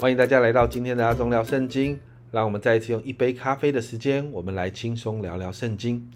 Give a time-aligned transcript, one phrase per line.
[0.00, 2.00] 欢迎大家来到今天的阿忠聊圣经。
[2.30, 6.10] 让我们再一次用一杯咖啡的时间，我们来轻松聊聊圣经。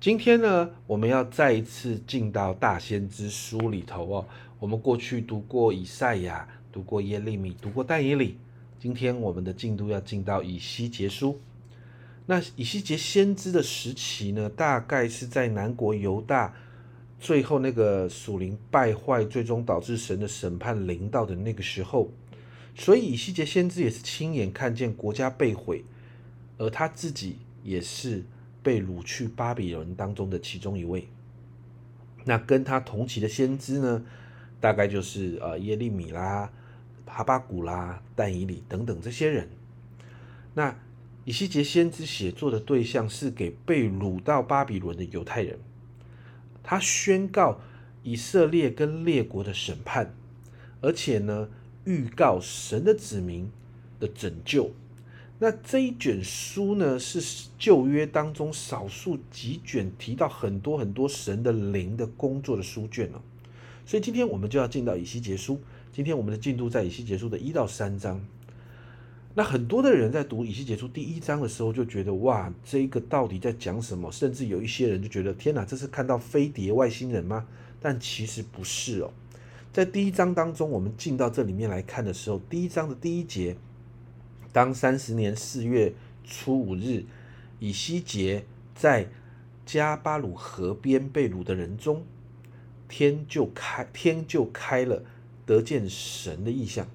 [0.00, 4.26] 今天呢，我们要再一次进到大先知书里头哦。
[4.58, 8.38] 我们过去读过以赛亚，读过耶利米，读过但以理。
[8.78, 11.38] 今天我们的进度要进到以西结书。
[12.24, 16.54] 那以西结先知的时期呢，大概是在南国犹大
[17.20, 22.10] 最后那个属灵败坏，最终导致神的审判临到的那个时候。
[22.74, 25.84] 所以以西结先知也是亲眼看见国家被毁，
[26.56, 28.24] 而他自己也是
[28.62, 31.06] 被掳去巴比伦当中的其中一位。
[32.24, 34.02] 那跟他同期的先知呢，
[34.58, 36.50] 大概就是呃耶利米啦、
[37.04, 39.50] 哈巴古啦、但以里等等这些人。
[40.54, 40.74] 那
[41.26, 45.58] 以西结先知写作的对象是给被掳到巴比伦的犹太人，
[46.62, 47.60] 他宣告
[48.02, 50.14] 以色列跟列国的审判，
[50.80, 51.50] 而且呢。
[51.84, 53.50] 预告神的子民
[53.98, 54.70] 的拯救，
[55.38, 63.20] 那这一卷书呢，是旧约当中少数几卷提到很多很多神的灵的工作的书卷哦。
[63.84, 65.60] 所以今天我们就要进到以西结书。
[65.92, 68.24] 今天我们的进度在以西结书的一到三章。
[69.34, 74.12] 那很多的人在读以西结书第一章的时候，就觉得哇，这个到底在讲什么？
[74.12, 77.46] 甚至有一些人就觉得天哪，这是看到飞碟外星人吗？
[77.80, 79.12] 但其实不是哦。
[79.72, 83.56] 在第一章当中，我们进到这里面来看的时候，第一章的第一节，
[84.52, 87.06] 当三十年四月初五日，
[87.58, 89.08] 以西结在
[89.64, 92.04] 加巴鲁河边被掳的人中，
[92.86, 95.02] 天就开，天就开了，
[95.46, 96.86] 得见神的意象。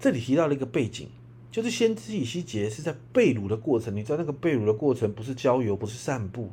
[0.00, 1.06] 这里提到了一个背景，
[1.52, 3.94] 就是先知以西结是在被掳的过程。
[3.94, 6.50] 你知道那个被掳的过程不是郊游，不是散步，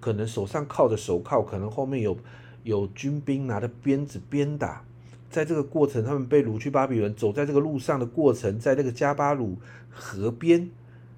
[0.00, 2.18] 可能手上靠着手铐，可能后面有。
[2.64, 4.82] 有军兵拿着鞭子鞭打，
[5.30, 9.58] 在这个过程，他们被掳去巴比伦，走在这个路上的过程，在那个加巴鲁
[9.90, 10.70] 河边，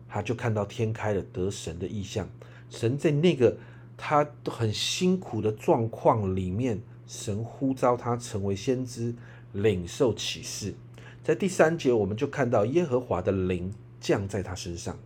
[0.09, 2.29] 他就看到天开了，得神的意象。
[2.69, 3.57] 神在那个
[3.97, 9.15] 他很辛苦的状况里面，神呼召他成为先知，
[9.53, 10.75] 领受启示。
[11.23, 14.99] 在第三节，我们就看到耶和华的灵降在他身上，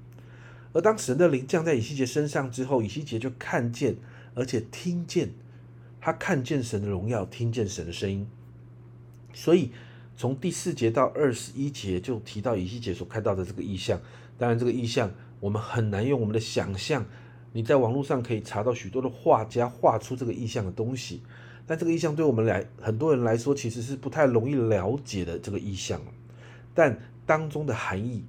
[0.73, 3.97] 而当神的灵降在以西结身上之后，以西结就看见，
[4.35, 5.31] 而且听见。
[6.01, 8.27] 他看见神的荣耀，听见神的声音，
[9.35, 9.71] 所以
[10.17, 14.01] 从第四节到二十一节就提到以西结所看到的这个意象。
[14.39, 15.11] 当然，这个意象
[15.41, 17.05] 我们很难用我们的想象。
[17.53, 21.21] 你在网络上可以查到许多的画家画出这个意象的东西，
[21.67, 26.01] 但这个意象对我们来很多人来说其实是不太容易了解的这个意象。
[26.75, 28.25] 但当中的含义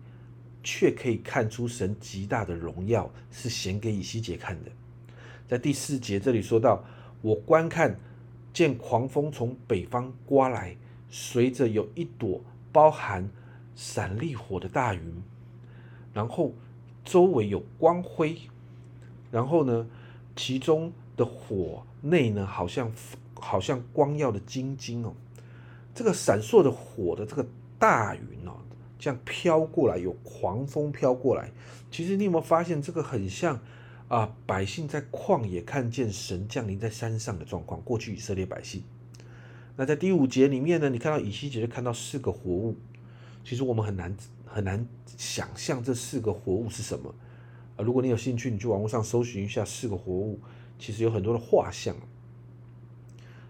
[0.61, 4.71] 却可以看出神极大的荣耀是显给以西结看的。
[5.47, 6.83] 在第四节这里说到。
[7.21, 7.99] 我观看，
[8.51, 10.75] 见狂风从北方刮来，
[11.09, 13.29] 随着有一朵包含
[13.75, 15.23] 闪力火的大云，
[16.13, 16.53] 然后
[17.05, 18.37] 周围有光辉，
[19.31, 19.87] 然后呢，
[20.35, 22.91] 其中的火内呢，好像
[23.35, 25.13] 好像光耀的晶晶哦，
[25.93, 27.45] 这个闪烁的火的这个
[27.77, 28.53] 大云哦，
[28.97, 31.51] 这样飘过来，有狂风飘过来，
[31.91, 33.59] 其实你有没有发现这个很像？
[34.11, 34.35] 啊！
[34.45, 37.81] 百姓在旷野看见神降临在山上的状况。
[37.81, 38.83] 过去以色列百姓，
[39.77, 42.75] 那在第五节里面呢，你看到以西结就看到四个活物。
[43.45, 44.13] 其实我们很难
[44.45, 44.85] 很难
[45.15, 47.15] 想象这四个活物是什么
[47.77, 47.79] 啊！
[47.81, 50.37] 如果你有兴趣，你去网络上搜寻一下四个活物，
[50.77, 51.95] 其实有很多的画像。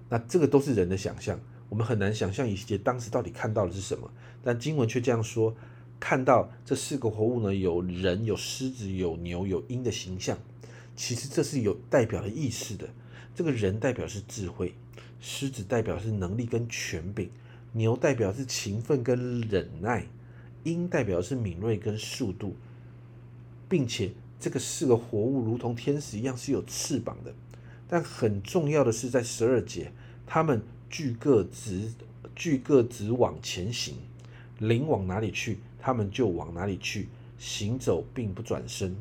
[0.09, 1.39] 那这个都是人的想象，
[1.69, 4.11] 我们很难想象以西结当时到底看到的是什么。
[4.43, 5.55] 但经文却这样说：
[5.99, 10.38] 看到这四个活物呢，有人、有狮子、有牛、有鹰的形象。
[10.96, 12.90] 其实这是有代表的意思的。
[13.34, 14.75] 这个人代表是智慧，
[15.19, 17.29] 狮子代表是能力跟权柄，
[17.72, 20.06] 牛代表是勤奋跟忍耐，
[20.63, 22.56] 鹰代表是敏锐跟速度，
[23.69, 27.34] 并且这个四个活物如同天使一样是有翅膀的。
[27.87, 29.91] 但很重要的是，在十二节，
[30.26, 31.91] 他们俱各直
[32.35, 33.96] 俱各直往前行，
[34.59, 38.96] 灵往哪里去，他们就往哪里去，行走并不转身。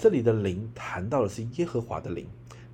[0.00, 2.26] 这里的灵谈到的是耶和华的灵，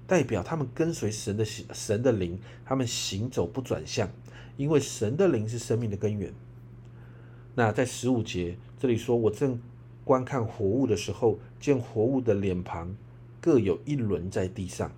[0.07, 4.09] 代表他们跟随神的神的灵，他们行走不转向，
[4.57, 6.33] 因为神的灵是生命的根源。
[7.57, 9.61] 那在十五节这里说，我正
[10.05, 12.95] 观看活物的时候，见活物的脸庞
[13.41, 14.93] 各有一轮在地上。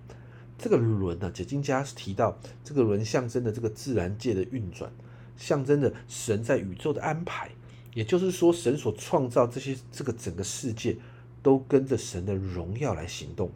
[0.55, 4.91] 这个轮呢，解经家提到，这个轮象征的这个自然界的运转，
[5.35, 7.49] 象征着神在宇宙的安排，
[7.95, 10.95] 也就是说，神所创造这些这个整个世界。
[11.41, 13.49] 都跟着神的荣耀来行动，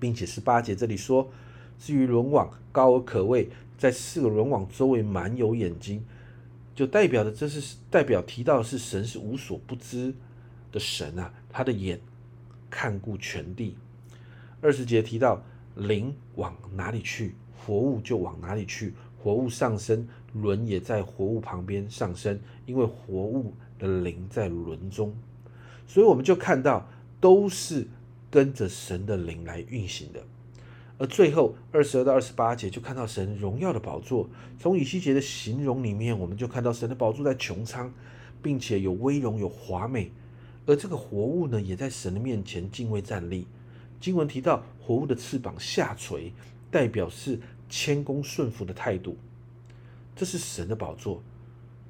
[0.00, 1.30] 并且十八节这里说，
[1.78, 3.48] 至于轮网高而可畏，
[3.78, 6.04] 在四个轮网周围满有眼睛，
[6.74, 10.14] 就代表的这是代表提到是神是无所不知
[10.70, 12.00] 的神啊，他的眼
[12.70, 13.76] 看顾全地。
[14.60, 15.42] 二十节提到
[15.74, 25.12] 灵往哪里去，活物就往哪里去，活物上升，轮也在活物旁边上升，因为活物的灵在轮中，
[25.92, 26.88] 所以我们就看到
[27.20, 27.86] 都是
[28.30, 30.22] 跟着神的灵来运行的。
[30.96, 34.26] 而最后二十二到二十八节就看到神荣耀的宝座。
[34.58, 37.92] 从以西结的形容里面，我们就看到神的宝座在穹苍，
[38.42, 40.10] 并且有威荣有华美。
[40.64, 43.46] 而这个活物呢，也在神的面前敬畏站立。
[44.00, 46.32] 经文提到活物的翅膀下垂，
[46.70, 49.18] 代表是谦恭顺服的态度。
[50.16, 51.22] 这是神的宝座。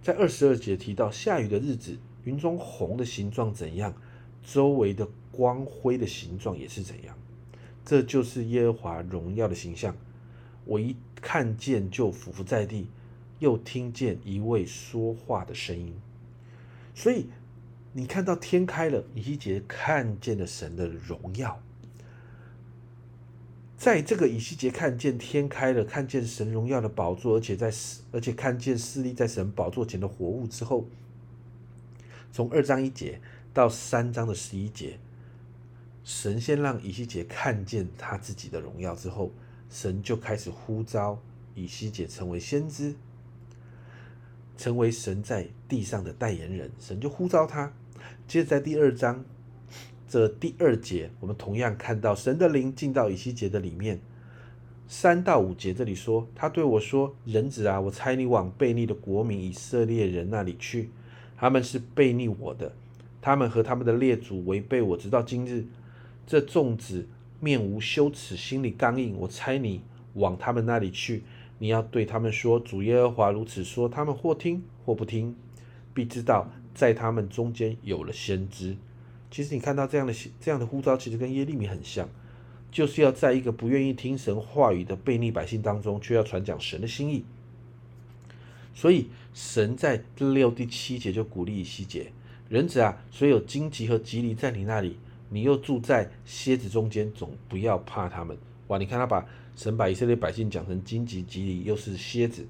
[0.03, 3.95] 在二十二节提到下雨的日子，云中红的形状怎样，
[4.43, 7.17] 周围的光辉的形状也是怎样。
[7.85, 9.97] 这就是耶和华荣耀的形象。
[10.65, 12.87] 我一看见就俯伏在地，
[13.41, 15.93] 又听见一位说话的声音。
[16.95, 17.27] 所以
[17.93, 21.61] 你看到天开了，以西结看见了神的荣耀。
[23.77, 27.73] 在这个以西结看见天开了，看见神荣耀的宝座，而且在
[28.13, 30.87] 而且看见势力在神宝座前的活物之后，
[32.33, 33.21] 从二章一节
[33.53, 34.99] 到三章的十一节。
[36.03, 39.31] 神先让以西结看见他自己的荣耀之后，
[39.71, 41.21] 神就开始呼召
[41.55, 42.97] 以西结成为先知，
[44.57, 46.71] 成为神在地上的代言人。
[46.81, 47.73] 神就呼召他。
[48.27, 49.25] 接着在第二章
[50.09, 54.01] 这第二节，我们同样看到神的灵进到以西结的里面。
[54.89, 60.91] 三到五节这里说，他对我说：“人子啊，我猜你往悖逆的国民以色列人那里去，
[61.43, 62.73] 他们是悖逆我的，
[63.21, 65.65] 他们和他们的列祖违背我，直到今日。”
[66.25, 67.09] 这众子
[67.41, 69.17] 面无羞耻，心里刚硬。
[69.19, 69.81] 我猜你
[70.15, 71.25] 往他们那里去，
[71.59, 75.35] 你要对他们说：“主耶和华如此说。”他们或听或不听，
[75.93, 78.77] 必知道在他们中间有了先知。
[79.29, 82.09] 其实你看到这样的这样的呼召，其实跟耶利米很像，
[82.71, 87.25] 就是要在一个不愿意听神话语的悖逆百姓当中，却要传讲神的心意。
[88.75, 92.13] 所以神在第六、第七节就鼓励以西结
[92.49, 94.99] ：“人子啊，虽有荆棘和棘藜在你那里。”
[95.35, 98.37] 你又住在蝎子中间，总不要怕他们。
[98.67, 98.77] 哇！
[98.77, 99.27] 你看他把
[99.57, 102.47] 神把以色列百姓讲成荆棘棘藜，又是蝎子，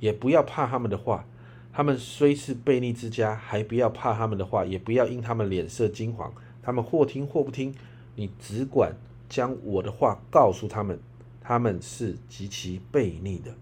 [0.00, 1.26] 也不要怕他们的话。
[1.70, 6.32] 他们虽是悖逆之家，还不要怕他们的话，也不要因他们脸色金黄。
[6.62, 7.74] 他们或听或不听，
[8.16, 8.96] 你只管
[9.28, 10.98] 将我的话告诉他们。
[11.42, 13.54] 他们是极其悖逆的。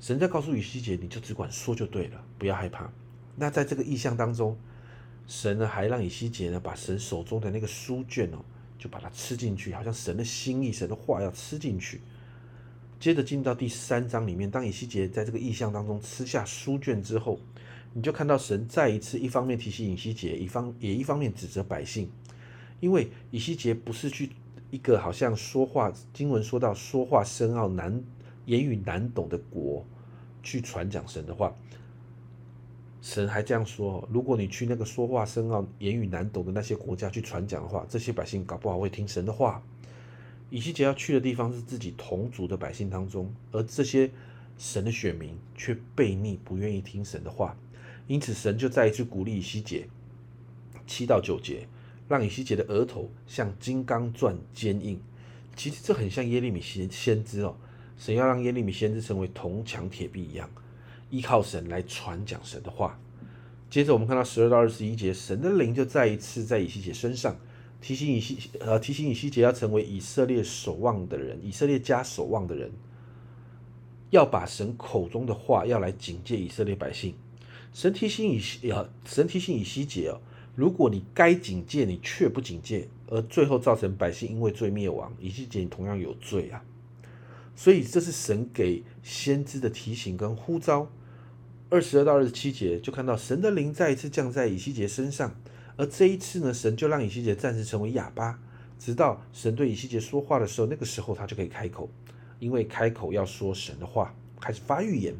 [0.00, 2.90] 神在告诉以西结，你就只管说就对了，不要害怕。
[3.36, 4.58] 那在这个意象当中。
[5.26, 8.38] 神呢，还让以西结呢，把神手中的那个书卷哦，
[8.76, 12.00] 就把它吃进去，好像神的心意、神的话要吃进去。
[12.98, 17.38] 接着进到第三章里面，当以西结在这个意象当中吃下书卷之后，
[17.92, 22.10] 你就看到神再一次，一方面提醒以西结，一方也一方面指责百姓，
[22.80, 24.30] 因为以西结不是去
[24.72, 28.02] 一个好像说话经文说到说话深奥难、
[28.46, 29.84] 言语难懂的国
[30.42, 31.54] 去传讲神的话。
[33.02, 39.62] 神还这样说：如果你去那个说话深奥、言语难懂的那些国家去传讲的话，这些百姓搞不好会听神的话。
[40.50, 44.10] 以西结要去的地方是自己同族的百姓当中，而这些
[44.58, 47.56] 神的选民却悖逆，不愿意听神的话。
[48.06, 49.88] 因此，神就再一次鼓励以西结，
[50.86, 51.68] 七到九节，
[52.08, 55.00] 让以西结的额头像金刚钻坚硬。
[55.56, 57.56] 其实这很像耶利米先先知哦，
[58.00, 60.48] 神要让耶利米先知成为铜墙铁壁一样。
[61.10, 62.98] 依靠神来传讲神的话。
[63.68, 67.36] 接着我们看到十二到二十一节，神的灵就再一次在以西结身上
[67.80, 72.72] 提醒以西呃提醒以西结要成为以色列守望的人，以色列家守望的人，
[74.08, 77.14] 要把神口中的话要来警戒以色列百姓。
[77.74, 80.20] 神提醒以西呃神提醒以西结哦，
[80.56, 86.64] 如果你该警戒你却不警戒，而最后造成百姓因为罪灭亡，以西结你同样有罪啊。
[87.60, 90.90] 所以这是神给先知的提醒跟呼召。
[91.68, 95.38] 二十二到二十七节，就看到神的灵再一次降在以西结身上，
[95.76, 98.38] 而这一次呢，神就让以西结暂时成为哑巴，
[98.78, 101.90] 直到神对以西结说话的时候，那个时候他就可以开口，
[102.38, 105.14] 因为开口要说神的话，开始发预言。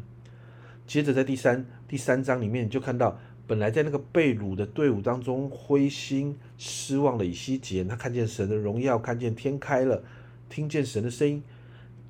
[0.86, 10.02] 接着在第三第三章里面，就看到本来在那个被掳的队伍当中灰心失望的以西结，他看见神的荣耀，看见天开了，
[10.48, 11.42] 听见神的声音，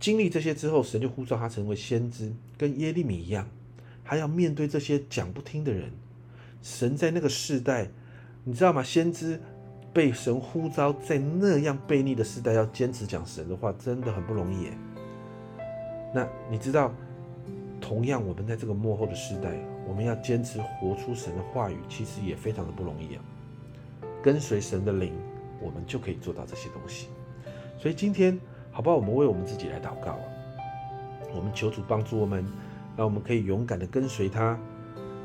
[0.01, 3.47] 经历这些之后，神就呼召他成为先知，跟耶利米一样。
[4.03, 5.93] 还要面对这些讲不听的人，
[6.63, 7.89] 神在那个世代，
[8.43, 8.83] 你知道吗？
[8.83, 9.39] 先知
[9.93, 14.71] 被神呼召，在那样悖逆的时代，要坚持讲神的话，真的很不容易。
[16.13, 16.93] 那你知道
[17.81, 19.55] 同样，我们在这个幕后的时代，
[19.87, 23.23] 我们要坚持活出神的话语，其实也非常的不容易啊。
[24.23, 25.13] 跟随神的灵，
[25.61, 27.09] 我们就可以做到这些东西。
[27.79, 28.39] 所以今天，
[28.73, 28.97] 好不好？
[28.97, 30.25] 我们为我们自己来祷告啊！
[31.35, 32.45] 我们求主帮助我们，
[32.97, 34.59] 让我们可以勇敢的跟随他。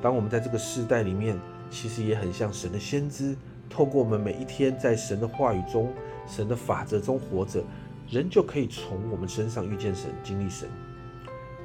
[0.01, 3.35] 当我们在这个世代里面，其实也很像神的先知，
[3.69, 5.91] 透过我们每一天在神的话语中、
[6.27, 7.63] 神的法则中活着，
[8.09, 10.69] 人就可以从我们身上遇见神、经历神，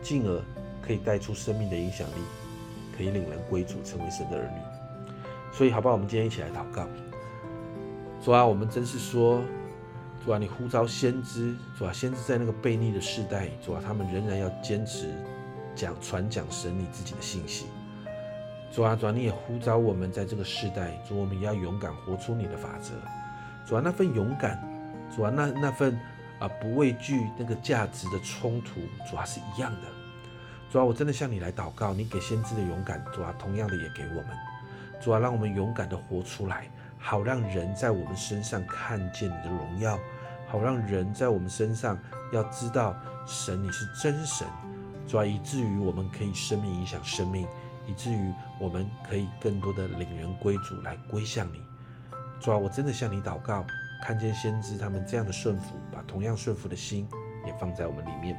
[0.00, 0.40] 进而
[0.80, 2.22] 可以带出生命的影响力，
[2.96, 4.60] 可以领人归主，成为神的儿女。
[5.52, 5.94] 所以，好不好？
[5.94, 6.87] 我们今天一起来祷告。
[8.22, 9.42] 主啊，我们真是说，
[10.24, 15.08] 主啊，你呼召先知，主啊，先知在那个悖逆的时代，主啊，他们仍然要坚持
[15.74, 17.66] 讲传讲神你自己的信息。
[18.70, 22.92] 主啊，主啊，你也呼召我们在这个时代，主，我们要勇敢活出你的法则。
[23.66, 24.62] 主啊，那份勇敢，
[25.16, 25.98] 主啊，那那份
[26.38, 29.88] 啊不畏惧那个价值的冲突，主啊是一样的。
[30.70, 34.26] 主啊，我真的向你来祷告，你给先知的勇敢，主啊，同样的也给我们。
[35.00, 36.70] 主啊，让我们勇敢的活出来。
[37.00, 39.99] 好让人在我们身上看见你的荣耀，
[40.47, 41.99] 好让人在我们身上
[42.33, 42.95] 要知道
[43.26, 44.47] 神你是真神，
[45.07, 47.49] 主啊，以至于我们可以生命影响生命，
[47.87, 51.61] 以至于我们可以更多的领人归主来归向你。
[52.38, 53.64] 主啊，我真的向你祷告，
[54.04, 57.09] 看见先知他们这样的顺服，把同样顺服的心
[57.47, 58.38] 也放在我们里面。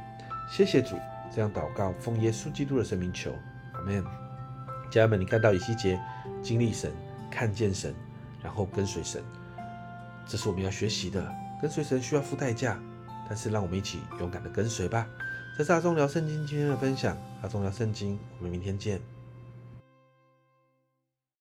[0.50, 0.96] 谢谢主，
[1.34, 3.32] 这样祷告，奉耶稣基督的生命求，
[3.74, 4.04] 阿门。
[4.90, 6.00] 家人们，你看到以西结
[6.42, 6.92] 经历神，
[7.30, 7.94] 看见神。
[8.42, 9.22] 然后跟随神，
[10.26, 11.32] 这是我们要学习的。
[11.60, 12.78] 跟随神需要付代价，
[13.28, 15.06] 但是让我们一起勇敢的跟随吧。
[15.56, 19.11] 这是阿忠聊圣经今天的分享，阿忠聊圣经，我们明天见。